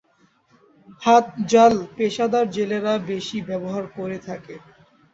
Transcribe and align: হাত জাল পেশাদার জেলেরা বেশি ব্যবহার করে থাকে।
হাত 1.01 1.25
জাল 1.51 1.73
পেশাদার 1.95 2.45
জেলেরা 2.55 2.93
বেশি 3.09 3.37
ব্যবহার 3.49 3.83
করে 3.97 4.17
থাকে। 4.27 4.55